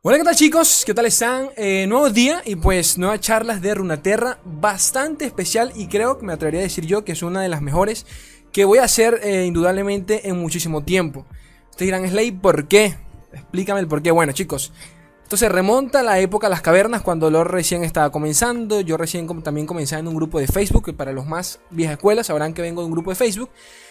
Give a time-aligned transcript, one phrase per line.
[0.00, 0.84] Hola, ¿qué tal chicos?
[0.86, 1.48] ¿Qué tal están?
[1.56, 6.32] Eh, nuevo día y pues nuevas charlas de Runaterra, bastante especial y creo que me
[6.32, 8.06] atrevería a decir yo que es una de las mejores
[8.52, 11.26] que voy a hacer eh, indudablemente en muchísimo tiempo.
[11.70, 12.96] Ustedes dirán, Slay, ¿por qué?
[13.32, 14.12] Explícame el por qué.
[14.12, 14.72] Bueno chicos,
[15.24, 18.80] entonces remonta a la época de las cavernas cuando lo recién estaba comenzando.
[18.80, 22.28] Yo recién también comencé en un grupo de Facebook, que para los más viejas escuelas
[22.28, 23.50] sabrán que vengo de un grupo de Facebook.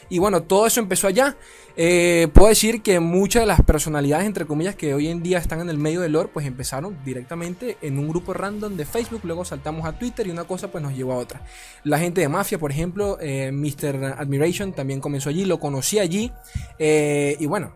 [0.10, 1.38] Y bueno, todo eso empezó allá.
[1.76, 5.60] Eh, puedo decir que muchas de las personalidades, entre comillas, que hoy en día están
[5.60, 9.22] en el medio del lore, pues empezaron directamente en un grupo random de Facebook.
[9.24, 11.46] Luego saltamos a Twitter y una cosa pues nos llevó a otra.
[11.84, 14.16] La gente de Mafia, por ejemplo, eh, Mr.
[14.18, 16.32] Admiration también comenzó allí, lo conocí allí.
[16.80, 17.74] Eh, y bueno,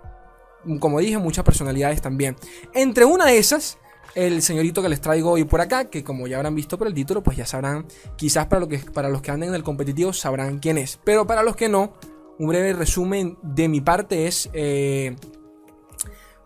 [0.79, 2.35] como dije, muchas personalidades también.
[2.73, 3.77] Entre una de esas,
[4.15, 6.93] el señorito que les traigo hoy por acá, que como ya habrán visto por el
[6.93, 7.85] título, pues ya sabrán,
[8.15, 10.99] quizás para, lo que, para los que anden en el competitivo sabrán quién es.
[11.03, 11.93] Pero para los que no,
[12.41, 15.15] un breve resumen de mi parte es, eh,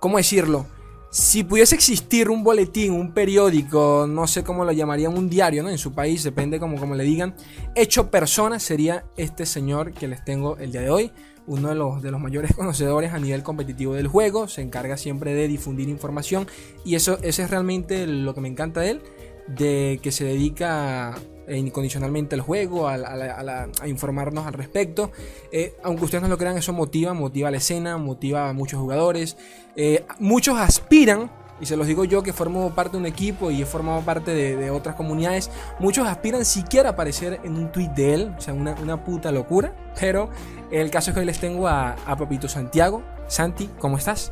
[0.02, 0.66] ¿cómo decirlo?
[1.10, 5.70] Si pudiese existir un boletín, un periódico, no sé cómo lo llamarían, un diario, ¿no?
[5.70, 7.34] En su país, depende como, como le digan,
[7.76, 11.12] hecho persona, sería este señor que les tengo el día de hoy
[11.48, 15.34] uno de los, de los mayores conocedores a nivel competitivo del juego, se encarga siempre
[15.34, 16.46] de difundir información
[16.84, 19.02] y eso, eso es realmente lo que me encanta de él,
[19.48, 21.16] de que se dedica
[21.48, 25.12] incondicionalmente al juego, a, informarnos al respecto.
[25.52, 29.38] Eh, aunque ustedes no lo crean, eso motiva, motiva la escena, motiva a muchos jugadores.
[29.76, 31.30] Eh, muchos aspiran
[31.60, 34.32] y se los digo yo que formo parte de un equipo y he formado parte
[34.34, 38.54] de, otras comunidades, muchos aspiran siquiera a aparecer en un tweet de él, o sea,
[38.54, 40.30] una, puta locura, pero
[40.72, 43.04] el caso es que hoy les tengo a, a Papito Santiago.
[43.28, 44.32] Santi, ¿cómo estás?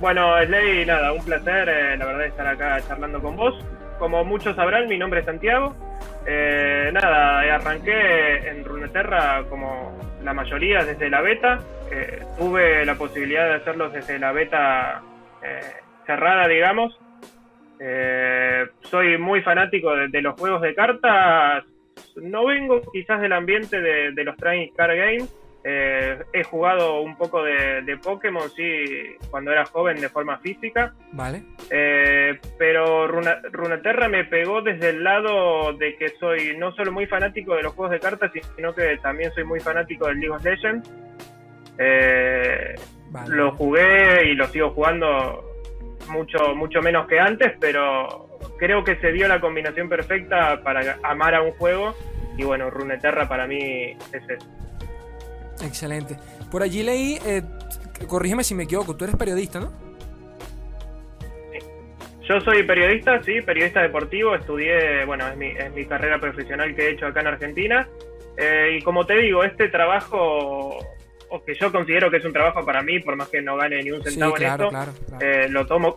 [0.00, 3.54] Bueno, Slay, nada, un placer, eh, la verdad, estar acá charlando con vos.
[3.98, 5.74] Como muchos sabrán, mi nombre es Santiago.
[6.26, 11.58] Eh, nada, arranqué en Runeterra como la mayoría desde la beta.
[11.90, 15.02] Eh, tuve la posibilidad de hacerlo desde la beta
[16.06, 16.98] cerrada, digamos.
[17.80, 21.64] Eh, soy muy fanático de, los juegos de cartas.
[22.16, 25.34] No vengo quizás del ambiente de, los Trading Card Games.
[25.70, 30.94] Eh, he jugado un poco de, Pokémon, sí, cuando era joven de forma física.
[31.12, 31.42] Vale.
[31.68, 37.54] Eh, pero Runeterra me pegó desde el lado de que soy no solo muy fanático
[37.54, 40.90] de los juegos de cartas, sino que también soy muy fanático del League of Legends.
[43.26, 45.44] Lo jugué y lo sigo jugando
[46.08, 51.34] mucho, mucho menos que antes, pero creo que se dio la combinación perfecta para amar
[51.34, 51.94] a un juego.
[52.38, 54.46] Y bueno, Runeterra para mí es eso.
[55.62, 56.16] Excelente.
[56.50, 57.42] Por allí leí, eh,
[58.06, 59.72] corrígeme si me equivoco, tú eres periodista, ¿no?
[61.52, 61.58] Sí.
[62.28, 64.34] Yo soy periodista, sí, periodista deportivo.
[64.34, 67.88] Estudié, bueno, es mi, es mi carrera profesional que he hecho acá en Argentina.
[68.36, 70.78] Eh, y como te digo, este trabajo
[71.30, 73.82] o que yo considero que es un trabajo para mí, por más que no gane
[73.82, 74.70] ni un centavo en esto,
[75.20, 75.96] eh, lo tomo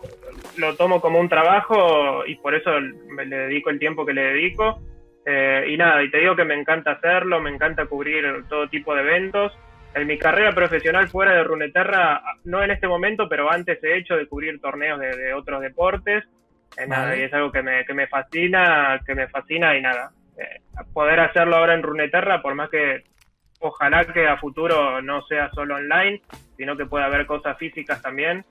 [0.56, 2.70] lo tomo como un trabajo y por eso
[3.08, 4.80] me le dedico el tiempo que le dedico.
[5.24, 8.94] Eh, y nada, y te digo que me encanta hacerlo, me encanta cubrir todo tipo
[8.94, 9.52] de eventos.
[9.94, 14.16] En mi carrera profesional fuera de Runeterra, no en este momento, pero antes he hecho
[14.16, 16.24] de cubrir torneos de, otros deportes.
[16.78, 20.10] Eh, nada, y es algo que me, que me fascina, que me fascina y nada.
[20.94, 23.04] poder hacerlo ahora en Runeterra, por más que
[23.62, 26.20] ojalá que a futuro no sea solo online,
[26.56, 28.44] sino que pueda haber cosas físicas también.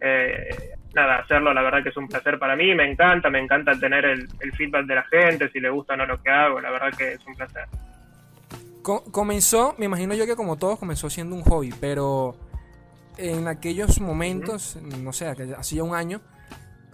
[0.00, 3.78] Eh, nada, hacerlo la verdad que es un placer para mí, me encanta, me encanta
[3.78, 6.70] tener el, feedback de la gente, si le gusta o no lo que hago, la
[6.70, 7.64] verdad que es un placer.
[8.82, 12.34] comenzó, me imagino yo que como todos comenzó siendo un hobby, pero
[13.18, 15.26] en aquellos momentos, no sé,
[15.56, 16.20] hacía un año,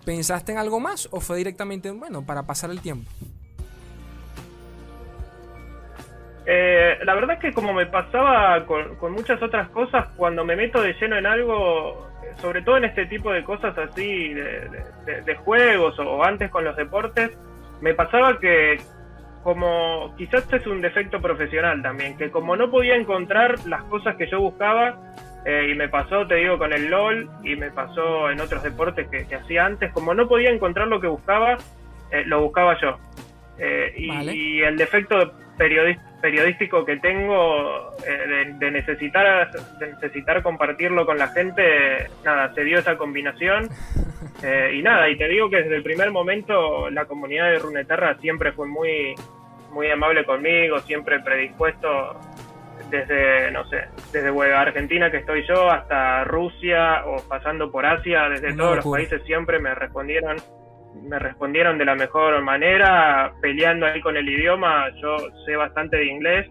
[0.05, 3.11] ¿pensaste en algo más o fue directamente, bueno, para pasar el tiempo?
[6.51, 10.81] Eh, la verdad es que como me pasaba con, muchas otras cosas, cuando me meto
[10.81, 12.08] de lleno en algo,
[12.39, 17.37] sobre todo en este tipo de cosas así, de, juegos o, antes con los deportes,
[17.81, 18.79] me pasaba que
[19.43, 24.29] como quizás es un defecto profesional también, que como no podía encontrar las cosas que
[24.31, 24.99] yo buscaba,
[25.45, 29.09] eh, y me pasó, te digo, con el LOL, y me pasó en otros deportes
[29.09, 31.57] que, hacía antes, como no podía encontrar lo que buscaba,
[32.11, 32.99] eh, lo buscaba yo.
[33.97, 41.19] y, y, el defecto periodista periodístico que tengo eh, de, necesitar de necesitar compartirlo con
[41.19, 43.69] la gente nada se dio esa combinación.
[44.43, 48.17] Eh, y nada y te digo que desde el primer momento la comunidad de Runeterra
[48.19, 49.15] siempre fue muy
[49.71, 52.21] muy amable conmigo siempre predispuesto
[52.89, 58.55] desde no sé desde Argentina que estoy yo hasta Rusia o pasando por Asia desde
[58.55, 60.37] todos los países siempre me respondieron
[60.95, 64.91] me respondieron de la mejor manera, peleando ahí con el idioma.
[65.01, 66.51] Yo sé bastante de inglés,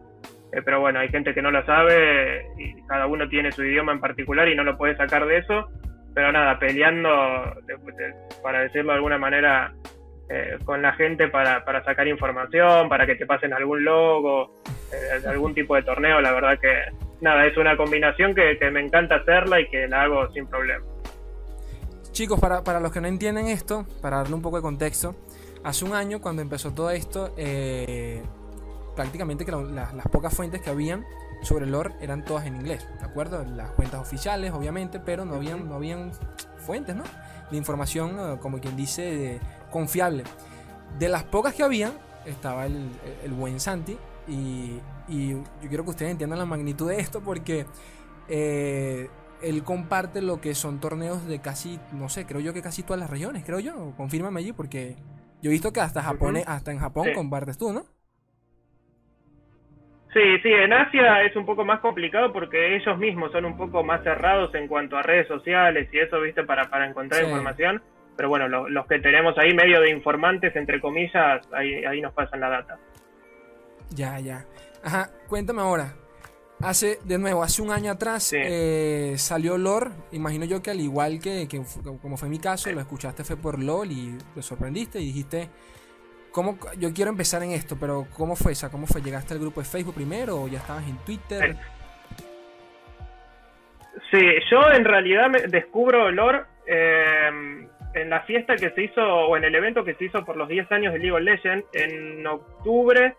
[0.54, 3.92] eh, pero bueno, hay gente que no lo sabe y cada uno tiene su idioma
[3.92, 5.70] en particular y no lo puede sacar de eso.
[6.14, 7.10] pero nada, peleando,
[8.42, 9.74] para decirlo de alguna manera,
[10.30, 14.56] eh, con la gente para, para, sacar información, para que te pasen algún logo,
[14.92, 16.20] eh, algún tipo de torneo.
[16.20, 16.74] La verdad que
[17.22, 20.86] nada, es una combinación que, me encanta hacerla y que la hago sin problema.
[22.18, 25.14] Chicos, para, para, los que no entienden esto, para darle un poco de contexto,
[25.64, 28.24] hace un año cuando empezó todo esto, eh,
[28.96, 31.06] prácticamente que las pocas fuentes que habían
[31.44, 33.46] sobre el lore eran todas en inglés, ¿de acuerdo?
[33.46, 36.12] Las cuentas oficiales, obviamente, pero no habían, no habían
[36.66, 37.04] fuentes, ¿no?
[37.52, 40.24] De información, eh, como quien dice, confiable.
[40.98, 41.92] De las pocas que había,
[42.26, 42.90] estaba el,
[43.38, 43.96] buen Santi,
[44.28, 47.68] y, yo quiero que ustedes entiendan la magnitud de esto porque
[48.28, 49.08] eh,
[49.42, 53.00] él comparte lo que son torneos de casi, no sé, creo yo que casi todas
[53.00, 54.96] las regiones, creo yo, confírmame allí porque
[55.42, 57.86] yo he visto que hasta Japón, hasta en Japón compartes tú, ¿no?
[60.14, 63.84] Sí, sí, en Asia es un poco más complicado porque ellos mismos son un poco
[63.84, 67.84] más cerrados en cuanto a redes sociales y eso, viste, para, para encontrar información.
[68.16, 72.40] Pero bueno, los que tenemos ahí medio de informantes, entre comillas, ahí, ahí nos pasan
[72.40, 72.80] la data.
[73.92, 74.44] Ya, ya.
[74.84, 75.94] Ajá, cuéntame ahora.
[76.60, 79.92] Hace, de nuevo, hace un año atrás eh, salió LOL.
[80.12, 81.62] Imagino yo que al igual que, que,
[82.02, 85.50] como fue mi caso, lo escuchaste fue por LOL y te sorprendiste y dijiste,
[86.38, 88.52] ¿Cómo, yo quiero empezar en esto, pero ¿cómo fue?
[88.52, 88.70] esa?
[88.70, 89.02] ¿Cómo fue?
[89.02, 91.56] ¿Llegaste al grupo de Facebook primero o ya estabas en Twitter?
[94.12, 94.22] Sí,
[94.52, 99.46] yo en realidad me descubro Lore eh, en la fiesta que se hizo, o en
[99.46, 103.16] el evento que se hizo por los 10 años de League of Legends, en octubre,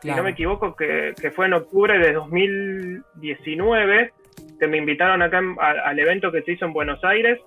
[0.00, 4.12] si no me equivoco, que, fue en octubre de 2019,
[4.58, 7.40] que me invitaron acá al evento que se hizo en Buenos Aires,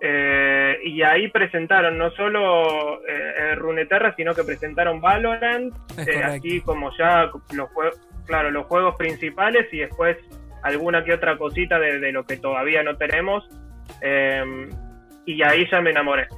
[0.00, 6.90] eh, y ahí presentaron no solo eh, Runeterra, sino que presentaron Valorant, eh, así como
[6.96, 10.16] ya los juegos, claro, los juegos principales y después
[10.62, 13.48] alguna que otra cosita de, lo que todavía no tenemos.
[14.00, 14.68] Em,
[15.24, 16.28] y ahí ya me enamoré.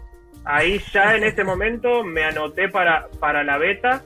[0.44, 4.02] Ahí ya en ese momento me anoté para, para la beta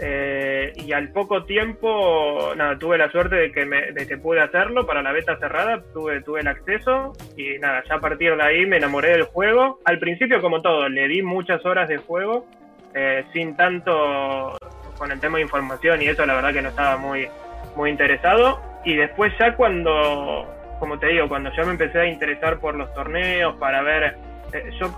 [0.00, 4.40] eh, y al poco tiempo, nada, tuve la suerte de que, me, de que pude
[4.40, 8.42] hacerlo para la beta cerrada, tuve, tuve el acceso y nada, ya a partir de
[8.42, 9.80] ahí me enamoré del juego.
[9.84, 12.46] Al principio, como todo, le di muchas horas de juego,
[12.94, 14.56] eh, sin tanto
[14.96, 17.28] con el tema de información y eso, la verdad que no estaba muy,
[17.74, 18.60] muy interesado.
[18.84, 20.46] Y después ya cuando,
[20.78, 24.16] como te digo, cuando ya me empecé a interesar por los torneos, para ver,
[24.52, 24.96] eh, yo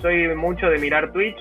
[0.00, 1.36] soy mucho de mirar Twitch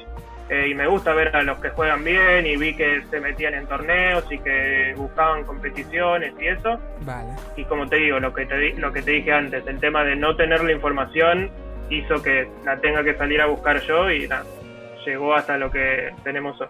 [0.49, 3.53] eh, y me gusta ver a los que juegan bien y vi que se metían
[3.53, 6.79] en torneos y que buscaban competiciones y eso.
[7.01, 7.29] Vale.
[7.55, 10.15] Y como te digo, lo que te, lo que te dije antes, el tema de
[10.15, 11.49] no tener la información
[11.89, 14.45] hizo que la tenga que salir a buscar yo y nada,
[15.05, 16.67] llegó hasta lo que tenemos hoy.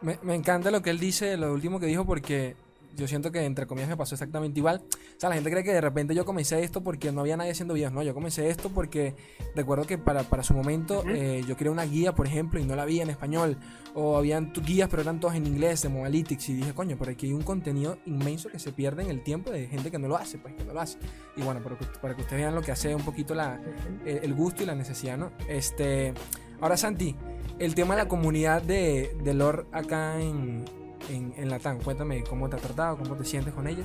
[0.00, 2.56] Me, me encanta lo que él dice, lo último que dijo, porque
[2.94, 4.82] yo siento que entre comillas me pasó exactamente igual.
[4.84, 7.52] O sea, la gente cree que de repente yo comencé esto porque no había nadie
[7.52, 7.92] haciendo videos.
[7.92, 9.14] No, yo comencé esto porque
[9.54, 12.76] recuerdo que para, para su momento eh, yo quería una guía, por ejemplo, y no
[12.76, 13.56] la vi en español.
[13.94, 16.48] O habían guías, pero eran todas en inglés, de Mobalytics.
[16.48, 19.50] Y dije, coño, pero aquí hay un contenido inmenso que se pierde en el tiempo
[19.50, 20.98] de gente que no lo hace, pues que no lo hace.
[21.36, 23.60] Y bueno, para que, para que ustedes vean lo que hace un poquito la,
[24.04, 25.32] el, gusto y la necesidad, ¿no?
[25.48, 26.12] Este,
[26.60, 27.14] ahora, Santi,
[27.58, 30.64] el tema de la comunidad de, de lore acá en
[31.10, 31.80] en, en Latam.
[31.80, 33.84] Cuéntame cómo te ha tratado, cómo te sientes con ella.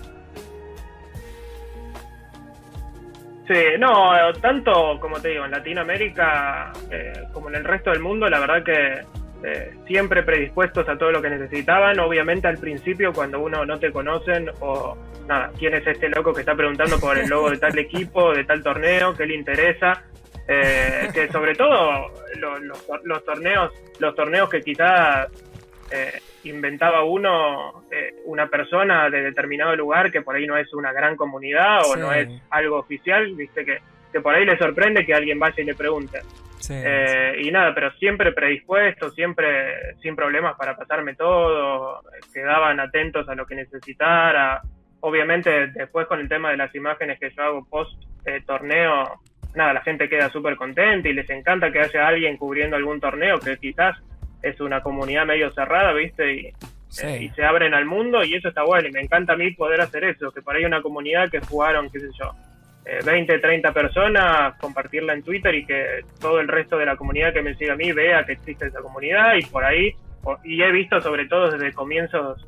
[3.47, 4.11] Sí, no,
[4.42, 8.64] tanto como te digo, en Latinoamérica eh, como en el resto del mundo, la verdad
[8.64, 9.02] que
[9.42, 11.99] eh, siempre predispuestos a todo lo que necesitaban.
[11.99, 14.97] Obviamente al principio cuando uno no te conocen o
[15.28, 18.44] nada, quién es este loco que está preguntando por el logo de tal equipo, de
[18.44, 20.04] tal torneo, qué le interesa.
[20.52, 22.11] Eh, que sobre todo
[23.04, 25.28] los torneos, los torneos que quizás
[25.92, 30.92] eh, inventaba uno, eh, una persona de determinado lugar que por ahí no es una
[30.92, 33.80] gran comunidad o no es algo oficial, viste que,
[34.12, 36.19] que, por ahí le sorprende que alguien vaya y le pregunte.
[36.69, 42.02] Eh, y nada, pero siempre predispuesto, siempre sin problemas para pasarme todo,
[42.34, 44.62] quedaban atentos a lo que necesitara.
[45.00, 48.04] Obviamente después con el tema de las imágenes que yo hago post
[48.46, 49.22] torneo,
[49.56, 53.40] nada, la gente queda súper contenta y les encanta que haya alguien cubriendo algún torneo
[53.40, 53.98] que quizás
[54.42, 56.34] es una comunidad medio cerrada, ¿viste?
[56.34, 56.54] Y,
[57.04, 59.52] eh, y se abren al mundo y eso está bueno y me encanta a mí
[59.52, 62.34] poder hacer eso, que por ahí una comunidad que jugaron, qué sé yo,
[63.06, 67.34] 20, eh, 30 personas, compartirla en Twitter y que todo el resto de la comunidad
[67.34, 69.94] que me sigue a mí vea que existe esa comunidad y por ahí,
[70.44, 72.46] y he visto sobre todo desde comienzos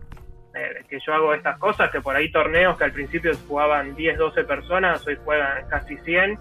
[0.55, 4.17] eh, que yo hago estas cosas, que por ahí torneos que al principio jugaban 10,
[4.17, 6.37] 12 personas, hoy juegan casi 100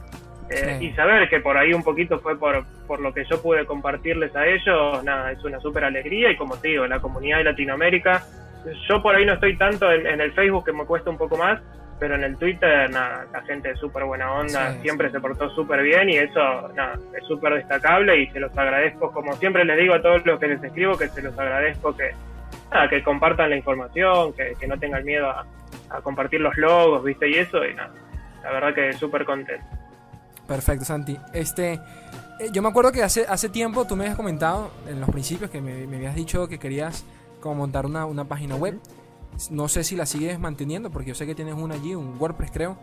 [0.50, 3.64] eh, y saber que por ahí un poquito fue por, por lo que yo pude
[3.66, 7.44] compartirles a ellos, nada, es una súper alegría y como te digo, la comunidad de
[7.44, 8.24] Latinoamérica
[8.88, 11.60] yo por ahí no estoy tanto en, el Facebook que me cuesta un poco más,
[11.98, 15.82] pero en el Twitter nada, la gente es súper buena onda, siempre se portó súper
[15.82, 19.94] bien y eso nada, es súper destacable y se los agradezco, como siempre les digo
[19.94, 22.10] a todos los que les escribo, que se los agradezco que,
[22.72, 25.46] nada, que compartan la información, que, que no tengan miedo a,
[25.90, 27.92] a, compartir los logos, viste, y eso, y nada,
[28.42, 29.64] la verdad que súper contento.
[30.50, 31.16] Perfecto, Santi.
[31.32, 31.74] Este,
[32.40, 35.48] eh, yo me acuerdo que hace, hace tiempo tú me habías comentado en los principios
[35.48, 37.04] que me, me habías dicho que querías
[37.38, 38.80] como montar una, una página web.
[39.50, 42.50] No sé si la sigues manteniendo, porque yo sé que tienes una allí, un WordPress
[42.50, 42.76] creo.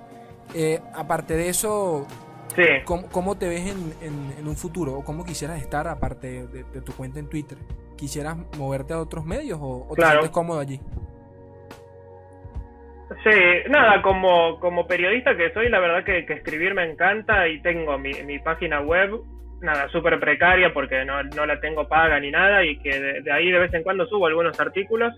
[0.54, 2.08] Eh, aparte de eso,
[2.86, 3.70] ¿cómo, te ves
[4.02, 5.00] en, un futuro?
[5.00, 7.58] ¿O cómo quisieras estar aparte de, tu cuenta en Twitter?
[7.98, 10.80] ¿Quisieras moverte a otros medios o, te sientes cómodo allí?
[13.24, 17.98] Sí, nada, como, como periodista que soy, la verdad que, escribir me encanta y tengo
[17.98, 19.22] mi, mi página web,
[19.62, 23.50] nada, súper precaria porque no, no, la tengo paga ni nada y que de, ahí
[23.50, 25.14] de vez en cuando subo algunos artículos.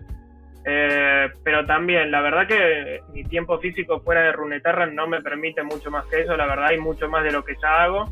[0.65, 5.63] Eh, pero también, la verdad que mi tiempo físico fuera de Runeterra no me permite
[5.63, 8.05] mucho más que eso, la verdad hay mucho más de lo que ya hago.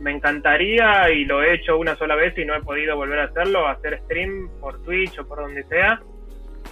[0.00, 3.24] Me encantaría y lo he hecho una sola vez y no he podido volver a
[3.24, 6.02] hacerlo, hacer stream por Twitch o por donde sea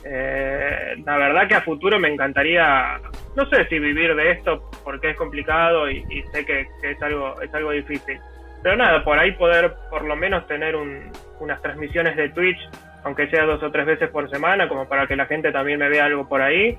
[0.04, 3.00] eh, la verdad que a futuro me encantaría,
[3.36, 7.52] no sé si vivir de esto porque es complicado y, sé que, es algo es
[7.54, 8.18] algo difícil.
[8.62, 12.58] Pero nada, por ahí poder por lo menos tener unas transmisiones de Twitch,
[13.04, 15.88] aunque sea dos o tres veces por semana, como para que la gente también me
[15.88, 16.78] vea algo por ahí.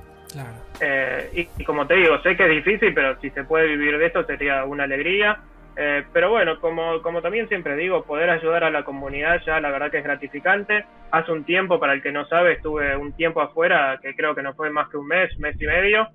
[0.80, 4.08] Eh, y, como te digo, sé que es difícil, pero si se puede vivir de
[4.08, 5.40] esto sería una alegría.
[5.76, 9.72] Eh, pero bueno, como, como también siempre digo, poder ayudar a la comunidad ya la
[9.72, 10.86] verdad que es gratificante.
[11.12, 14.44] Hace un tiempo, para el que no sabe, estuve un tiempo afuera, que creo que
[14.44, 16.08] no fue más que un mes, mes y medio,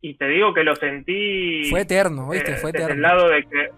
[0.00, 1.64] y te digo que lo sentí...
[1.70, 2.56] Fue eterno, ¿viste?
[2.56, 2.88] fue eterno.
[2.88, 3.70] Desde el lado de que...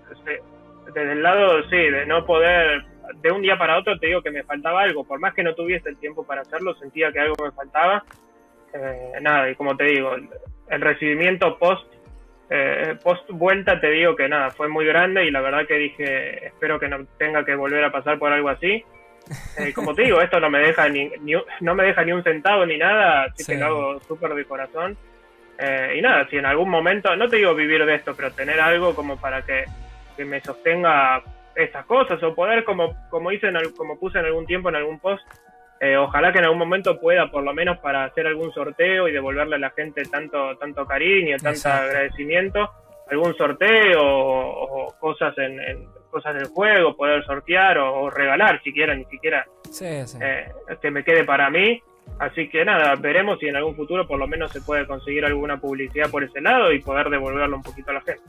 [0.93, 2.85] Desde el lado, sí, de no poder...
[3.23, 5.05] De un día para otro te digo que me faltaba algo.
[5.05, 8.05] Por más que no tuviese el tiempo para hacerlo, sentía que algo me faltaba.
[8.73, 11.93] Eh, nada, y como te digo, el recibimiento post
[12.53, 16.47] eh, post vuelta te digo que nada, fue muy grande y la verdad que dije,
[16.49, 18.85] espero que no tenga que volver a pasar por algo así.
[19.59, 21.09] Eh, como te digo, esto no me deja ni,
[21.61, 24.97] no me deja ni un centavo ni nada, así que lo hago súper de corazón.
[25.59, 28.61] Eh, y nada, si en algún momento, no te digo vivir de esto, pero tener
[28.61, 29.67] algo como para que,
[30.17, 31.23] que me sostenga
[31.55, 34.99] estas cosas o poder, como, como hice, en, como puse en algún tiempo en algún
[34.99, 35.23] post,
[35.83, 39.13] eh, ojalá que en algún momento pueda, por lo menos para hacer algún sorteo y
[39.13, 42.71] devolverle a la gente tanto, tanto cariño, tanto agradecimiento,
[43.11, 49.07] algún sorteo o, cosas en, cosas del juego, poder sortear o, regalar si quiera, ni
[49.07, 49.47] siquiera
[49.81, 51.83] eh, que me quede para mí.
[52.19, 55.59] Así que nada, veremos si en algún futuro por lo menos se puede conseguir alguna
[55.59, 58.23] publicidad por ese lado y poder devolverlo un poquito a la gente.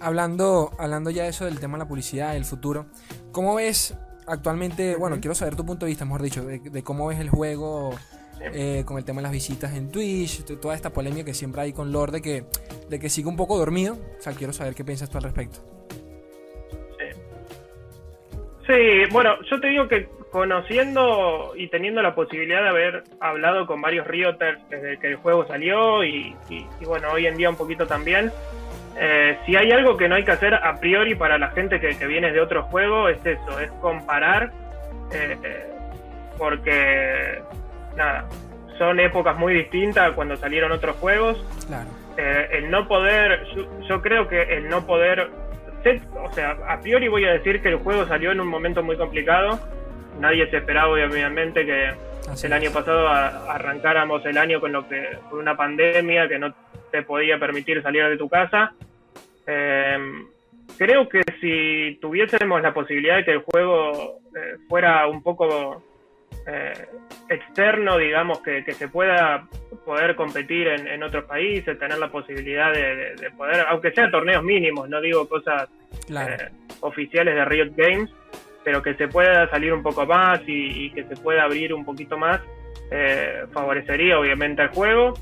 [0.00, 2.86] Hablando, hablando ya de eso del tema de la publicidad, el futuro,
[3.32, 7.20] ¿cómo ves actualmente, bueno, quiero saber tu punto de vista, mejor dicho, de, cómo ves
[7.20, 7.90] el juego
[8.40, 11.72] eh, con el tema de las visitas en Twitch, toda esta polémica que siempre hay
[11.72, 12.44] con Lord de que,
[12.88, 13.96] de que sigue un poco dormido.
[14.18, 15.58] O sea, quiero saber qué piensas tú al respecto.
[18.66, 19.04] Sí.
[19.12, 24.06] bueno, yo te digo que conociendo y teniendo la posibilidad de haber hablado con varios
[24.08, 26.34] Rioters desde que el juego salió y
[26.84, 28.32] bueno, hoy en día un poquito también,
[28.98, 32.06] eh, si hay algo que no hay que hacer a priori para la gente que,
[32.06, 34.52] viene de otro juego, es eso, es comparar,
[35.12, 35.66] eh,
[36.38, 37.42] porque,
[37.96, 38.26] nada,
[38.78, 41.44] son épocas muy distintas cuando salieron otros juegos.
[42.16, 43.46] Eh, el no poder,
[43.86, 45.30] yo, creo que el no poder,
[46.14, 48.96] o sea, a priori voy a decir que el juego salió en un momento muy
[48.96, 49.58] complicado.
[50.20, 51.92] Nadie se esperaba, obviamente, que
[52.42, 56.54] el año pasado arrancáramos el año con lo que con una pandemia que no
[56.90, 58.72] te podía permitir salir de tu casa.
[59.46, 59.98] Eh,
[60.76, 65.82] creo que si tuviésemos la posibilidad de que el juego eh, fuera un poco
[66.46, 66.86] eh,
[67.28, 69.46] externo, digamos, que, se pueda
[69.84, 75.00] poder competir en, otros países, tener la posibilidad de, poder, aunque sean torneos mínimos, no
[75.00, 75.68] digo cosas
[76.80, 78.10] oficiales de Riot Games,
[78.64, 81.84] pero que se pueda salir un poco más y, y que se pueda abrir un
[81.84, 82.40] poquito más,
[83.52, 85.14] favorecería obviamente al juego.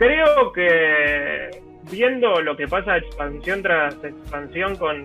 [0.00, 1.50] Creo que
[1.90, 5.04] viendo lo que pasa expansión tras expansión con,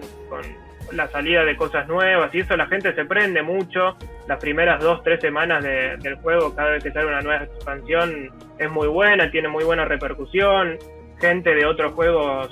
[0.94, 3.98] la salida de cosas nuevas y eso, la gente se prende mucho.
[4.30, 8.72] Las primeras dos, tres semanas del juego, cada vez que sale una nueva expansión, es
[8.72, 10.78] muy buena, tiene muy buena repercusión.
[11.20, 12.50] Gente de otros juegos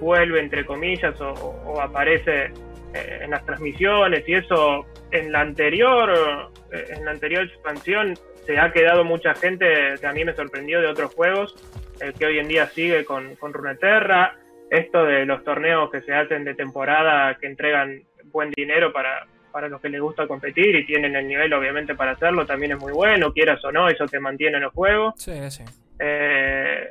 [0.00, 2.52] vuelve, entre comillas, o, aparece
[2.94, 8.16] eh, en las transmisiones y eso en la anterior eh, en la anterior expansión
[8.46, 11.54] se ha quedado mucha gente que a mí me sorprendió de otros juegos
[12.00, 14.36] el que hoy en día sigue con, con Runeterra,
[14.70, 18.02] esto de los torneos que se hacen de temporada que entregan
[18.32, 22.12] buen dinero para, para los que les gusta competir y tienen el nivel obviamente para
[22.12, 25.12] hacerlo, también es muy bueno, quieras o no, eso te mantiene en el juego.
[25.16, 25.64] Sí, sí.
[25.98, 26.88] Eh,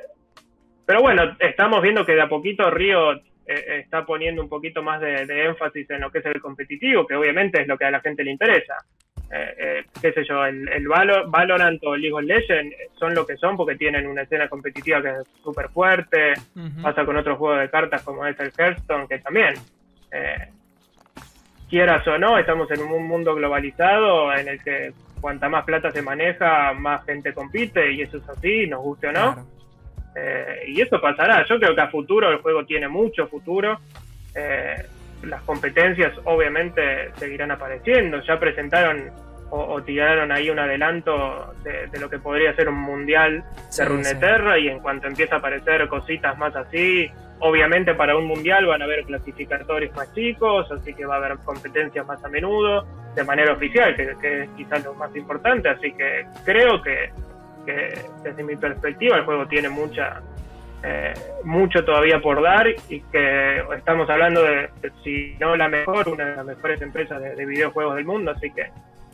[0.86, 5.00] pero bueno, estamos viendo que de a poquito Río eh, está poniendo un poquito más
[5.00, 8.00] de, énfasis en lo que es el competitivo, que obviamente es lo que a la
[8.00, 8.74] gente le interesa.
[9.32, 13.56] Eh, qué sé yo, el, el Valorant o League of Legends son lo que son
[13.56, 16.34] porque tienen una escena competitiva que es súper fuerte,
[16.82, 19.54] pasa con otros juegos de cartas como es el Hearthstone, que también
[21.70, 26.02] quieras o no, estamos en un mundo globalizado en el que cuanta más plata se
[26.02, 29.46] maneja, más gente compite y eso es así, nos guste o no.
[30.16, 31.46] Eh, y eso pasará.
[31.46, 33.78] Yo creo que a futuro el juego tiene mucho futuro.
[34.34, 34.84] Eh,
[35.22, 38.20] las competencias obviamente seguirán apareciendo.
[38.22, 39.10] Ya presentaron
[39.50, 43.44] o, tiraron ahí un adelanto de, lo que podría ser un mundial
[43.76, 47.10] de Runeterra y en cuanto empieza a aparecer cositas más así,
[47.40, 51.38] obviamente para un mundial van a haber clasificatorios más chicos, así que va a haber
[51.38, 55.92] competencias más a menudo, de manera oficial, que, que es quizás lo más importante, así
[55.92, 57.10] que creo que,
[58.24, 60.20] desde mi perspectiva el juego tiene mucha
[60.82, 64.70] eh, mucho todavía por dar y que estamos hablando de,
[65.04, 68.70] si no la mejor, una de las mejores empresas de videojuegos del mundo, así que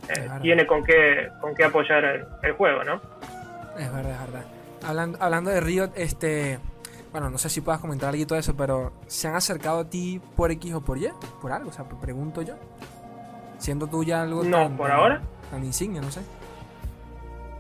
[0.08, 3.00] eh, tiene con qué, con qué apoyar el, juego, ¿no?
[3.78, 4.44] Es verdad, es verdad.
[4.86, 6.58] Hablando, hablando de Riot, este,
[7.10, 10.20] bueno, no sé si puedas comentar algo de eso, pero ¿se han acercado a ti
[10.36, 11.08] por X o por Y?
[11.42, 11.70] ¿Por algo?
[11.70, 12.54] O sea, pregunto yo.
[13.58, 15.20] Siendo tú ya algo No, por ahora.
[15.50, 16.20] Tan insignia, no sé.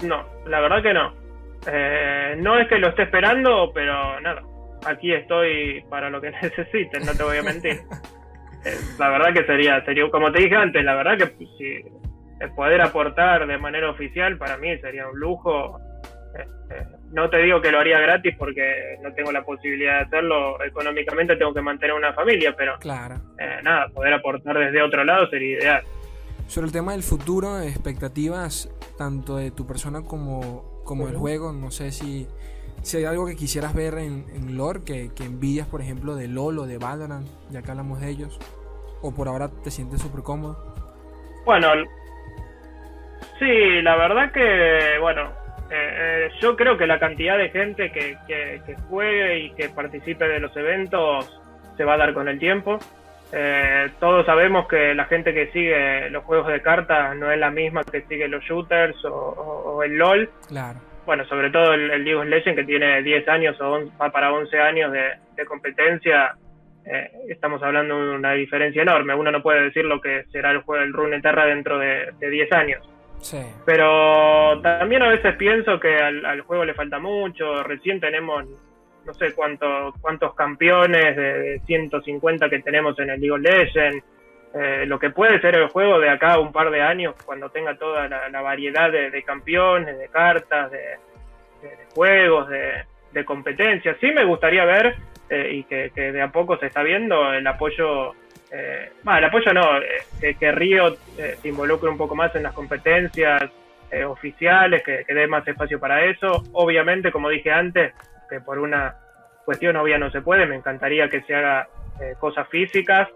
[0.02, 1.25] No, la verdad que no.
[1.66, 4.42] Eh, no es que lo esté esperando, pero nada.
[4.86, 7.80] Aquí estoy para lo que necesiten, no te voy a mentir.
[8.64, 11.84] Eh, la verdad que sería, sería, como te dije antes, la verdad que si
[12.56, 15.78] poder aportar de manera oficial para mí sería un lujo.
[16.34, 20.62] Este, no te digo que lo haría gratis porque no tengo la posibilidad de hacerlo
[20.64, 23.16] económicamente, tengo que mantener una familia, pero claro.
[23.38, 25.82] Eh, nada, poder aportar desde otro lado sería ideal.
[26.46, 28.68] Sobre el tema del futuro, expectativas
[28.98, 32.26] tanto de tu persona como, como del juego, no sé si,
[32.82, 36.28] si hay algo que quisieras ver en, en lore que, que envidias, por ejemplo, de
[36.28, 38.38] LOL o de Valorant, ya que hablamos de ellos,
[39.02, 40.74] o por ahora te sientes súper cómodo.
[41.44, 41.68] Bueno,
[43.38, 45.30] Sí, la verdad que, bueno,
[45.70, 48.16] eh, eh, yo creo que la cantidad de gente que,
[48.88, 51.40] juegue y que participe de los eventos
[51.76, 52.78] se va a dar con el tiempo.
[53.32, 57.50] Eh, todos sabemos que la gente que sigue los juegos de cartas no es la
[57.50, 60.30] misma que sigue los shooters o, el LOL.
[60.48, 60.78] Claro.
[61.04, 64.58] Bueno, sobre todo el, League of Legends que tiene 10 años o va para 11
[64.58, 66.34] años de, competencia.
[67.28, 69.14] estamos hablando de una diferencia enorme.
[69.14, 72.52] Uno no puede decir lo que será el juego del Runeterra dentro de, de 10
[72.52, 72.88] años.
[73.64, 77.62] Pero también a veces pienso que al, juego le falta mucho.
[77.62, 78.44] Recién tenemos,
[79.06, 84.04] no sé cuántos cuántos campeones de 150 que tenemos en el League of Legends.
[84.54, 87.76] Eh, lo que puede ser el juego de acá un par de años, cuando tenga
[87.76, 90.96] toda la, variedad de, campeones, de cartas, de,
[91.94, 93.96] juegos, de, competencias.
[94.00, 94.94] Sí me gustaría ver,
[95.30, 98.14] eh, y que, que de a poco se está viendo, el apoyo
[98.50, 102.54] eh, el apoyo no, eh, que, Río eh, se involucre un poco más en las
[102.54, 103.50] competencias
[104.08, 106.42] oficiales, que, dé más espacio para eso.
[106.52, 107.94] Obviamente, como dije antes,
[108.28, 108.96] que por una
[109.44, 111.68] cuestión obvia no se puede, me encantaría que se haga
[112.18, 113.08] cosas físicas.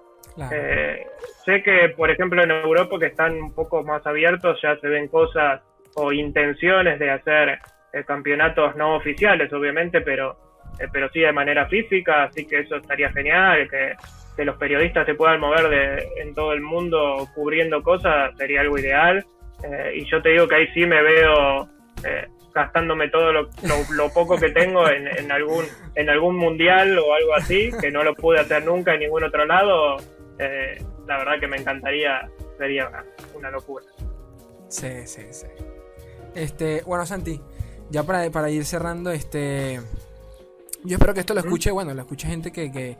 [1.45, 5.09] sé que, por ejemplo, en Europa, que están un poco más abiertos, ya se ven
[5.09, 5.61] cosas
[5.97, 7.59] o intenciones de hacer
[8.07, 10.37] campeonatos no oficiales, obviamente, pero,
[10.93, 13.95] pero sí de manera física, así que eso estaría genial, que
[14.37, 18.79] que los periodistas se puedan mover de, en todo el mundo cubriendo cosas sería algo
[18.79, 19.25] ideal.
[19.63, 21.69] Eh, y yo te digo que ahí sí me veo
[22.05, 23.49] eh, gastándome todo lo,
[24.13, 28.41] poco que tengo en, algún en algún mundial o algo así, que no lo pude
[28.41, 29.97] hacer nunca en ningún otro lado.
[30.39, 32.91] Eh, la verdad que me encantaría, sería
[33.35, 33.85] una, locura.
[34.69, 35.47] Sí, sí, sí.
[36.35, 37.41] Este, bueno, Santi,
[37.91, 39.81] ya para, para ir cerrando, este,
[40.85, 42.97] yo espero que esto lo escuche, bueno, lo escuche gente que, que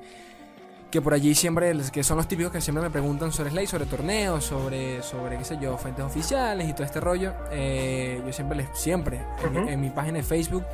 [0.91, 3.87] que por allí siempre, que son los típicos que siempre me preguntan sobre Slay, sobre
[3.87, 7.33] torneos, sobre, sobre qué sé yo, fuentes oficiales y todo este rollo.
[7.53, 9.21] Eh, yo siempre les, siempre,
[9.69, 10.65] en, mi, página de Facebook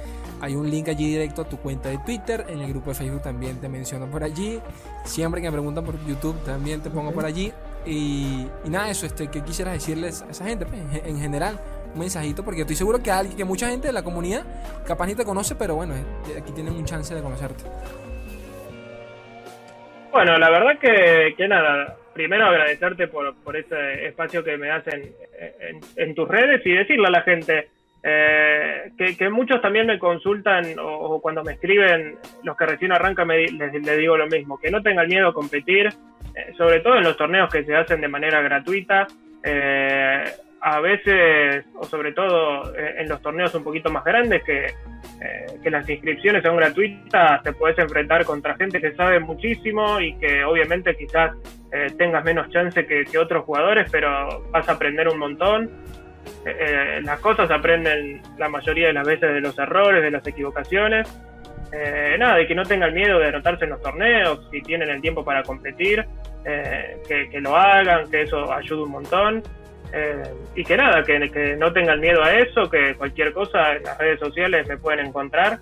[0.41, 3.23] hay un link allí directo a tu cuenta de Twitter, en el grupo de Facebook
[3.23, 4.61] también te menciono por allí.
[5.05, 7.53] Siempre que me preguntan por YouTube también te pongo por allí.
[7.85, 11.61] Y, nada, eso, este, que quisieras decirles a esa gente, pues, en general,
[11.93, 14.45] un mensajito, porque estoy seguro que, alguien, que mucha gente de la comunidad
[14.87, 16.05] capaz ni te conoce, pero bueno, eh,
[16.39, 17.65] aquí tienen un chance de conocerte.
[20.13, 26.15] Bueno, la verdad que, nada, primero agradecerte por, por ese espacio que me das en,
[26.15, 27.69] tus redes y decirle a la gente
[28.03, 33.47] eh, que, muchos también me consultan o, cuando me escriben, los que recién arrancan, me,
[33.47, 35.91] les, digo lo mismo, que no tengan miedo a competir,
[36.57, 39.07] sobre todo en los torneos que se hacen de manera gratuita.
[39.43, 40.25] Eh,
[40.69, 44.75] a veces, o sobre todo en los torneos un poquito más grandes, que,
[45.63, 50.43] que las inscripciones son gratuitas, te puedes enfrentar contra gente que sabe muchísimo y que
[50.43, 51.37] obviamente quizás
[51.97, 55.71] tengas menos chance que, otros jugadores, pero vas a aprender un montón.
[57.05, 61.09] las cosas aprenden la mayoría de las veces de los errores, de las equivocaciones
[61.73, 65.01] eh, nada, y que no tengan miedo de anotarse en los torneos, si tienen el
[65.01, 66.05] tiempo para competir,
[66.45, 69.43] eh, que, lo hagan, que eso ayude un montón.
[69.93, 70.23] Eh,
[70.55, 73.99] y que nada, que, que, no tengan miedo a eso, que cualquier cosa en las
[73.99, 75.59] redes sociales me pueden encontrar,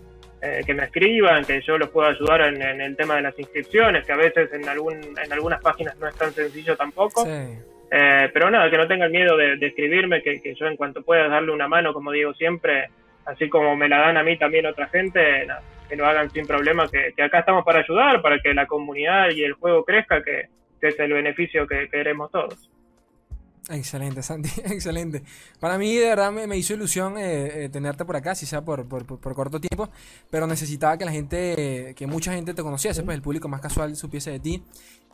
[0.67, 4.13] que me escriban, que yo los puedo ayudar en, el tema de las inscripciones, que
[4.13, 7.27] a veces en, algún, en algunas páginas no es tan sencillo tampoco.
[7.89, 11.51] pero nada, que no tengan miedo de, escribirme, que, que, yo en cuanto pueda darle
[11.51, 12.91] una mano, como digo siempre,
[13.25, 16.47] así como me la dan a mí también otra gente, nada, que lo hagan sin
[16.47, 20.49] problema, que, acá estamos para ayudar, para que la comunidad y el juego crezca, que,
[20.81, 22.71] es el beneficio que queremos todos.
[23.71, 25.23] Excelente, Santi, excelente.
[25.59, 28.87] Para mí, de verdad, me, hizo ilusión eh, eh, tenerte por acá, si sea por,
[28.87, 29.89] por, corto tiempo,
[30.31, 33.97] pero necesitaba que la gente, que mucha gente te conociese, pues el público más casual
[33.97, 34.63] supiese de ti.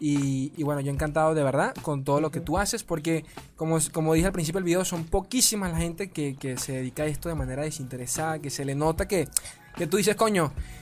[0.00, 3.78] Y, y, bueno, yo encantado de verdad con todo lo que tú haces, porque como,
[3.92, 7.06] como dije al principio del video, son poquísimas la gente que, que se dedica a
[7.06, 9.28] esto de manera desinteresada, que se le nota que
[9.76, 10.79] que tú dices, coño, eh,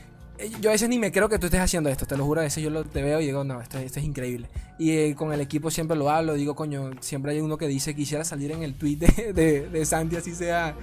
[0.61, 2.45] yo a veces ni me creo que tú estés haciendo esto, te lo juro, a
[2.45, 4.49] veces yo lo, te veo y digo, no, esto, esto es increíble.
[4.79, 7.95] Y eh, con el equipo siempre lo hablo, digo, coño, siempre hay uno que dice,
[7.95, 10.75] quisiera salir en el tweet de, de, Santi, así sea,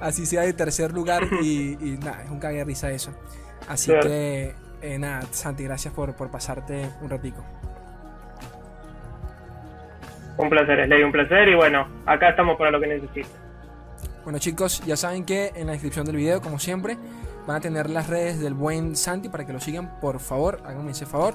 [0.00, 3.12] así sea de tercer lugar, y, nada, es un cague de risa eso.
[3.68, 7.44] Así que, eh, nada, Santi, gracias por, por pasarte un ratico.
[10.38, 13.46] Un placer, Slay, un placer, y bueno, acá estamos para lo que necesites.
[14.24, 16.98] Bueno chicos, ya saben que en la descripción del video, como siempre,
[17.46, 20.90] Van a tener las redes del buen Santi para que lo sigan, por favor, háganme
[20.90, 21.34] ese favor.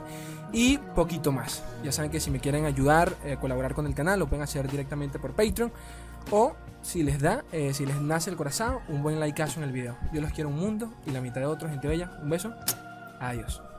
[0.51, 1.63] Y poquito más.
[1.83, 4.69] Ya saben que si me quieren ayudar, eh, colaborar con el canal, lo pueden hacer
[4.69, 5.71] directamente por Patreon.
[6.31, 9.71] O si les da, eh, si les nace el corazón, un buen likeazo en el
[9.71, 9.95] video.
[10.13, 12.11] Yo los quiero un mundo y la mitad de otros, gente bella.
[12.21, 12.53] Un beso.
[13.19, 13.70] Adiós.